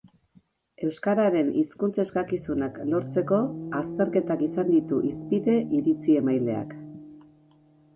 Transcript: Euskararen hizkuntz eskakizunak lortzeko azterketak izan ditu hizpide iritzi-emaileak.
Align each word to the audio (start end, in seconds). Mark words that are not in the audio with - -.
Euskararen 0.87 1.51
hizkuntz 1.63 1.91
eskakizunak 2.05 2.81
lortzeko 2.95 3.43
azterketak 3.83 4.45
izan 4.51 4.75
ditu 4.75 5.03
hizpide 5.13 5.63
iritzi-emaileak. 5.81 6.79